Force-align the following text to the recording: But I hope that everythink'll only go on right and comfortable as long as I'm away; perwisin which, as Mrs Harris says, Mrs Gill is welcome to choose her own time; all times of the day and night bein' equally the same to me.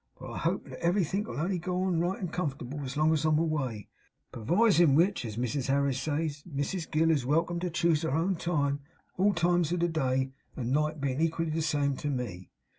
But 0.19 0.31
I 0.31 0.37
hope 0.39 0.67
that 0.67 0.83
everythink'll 0.83 1.39
only 1.39 1.59
go 1.59 1.83
on 1.83 1.99
right 1.99 2.19
and 2.19 2.33
comfortable 2.33 2.79
as 2.79 2.97
long 2.97 3.13
as 3.13 3.23
I'm 3.23 3.37
away; 3.37 3.87
perwisin 4.33 4.95
which, 4.95 5.23
as 5.25 5.37
Mrs 5.37 5.67
Harris 5.67 6.01
says, 6.01 6.43
Mrs 6.51 6.89
Gill 6.89 7.11
is 7.11 7.23
welcome 7.23 7.59
to 7.59 7.69
choose 7.69 8.01
her 8.01 8.09
own 8.15 8.35
time; 8.35 8.79
all 9.17 9.35
times 9.35 9.71
of 9.71 9.81
the 9.81 9.87
day 9.87 10.31
and 10.55 10.71
night 10.71 10.99
bein' 11.01 11.21
equally 11.21 11.51
the 11.51 11.61
same 11.61 11.95
to 11.97 12.09
me. 12.09 12.49